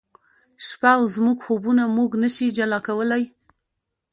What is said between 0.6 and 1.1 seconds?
شپه او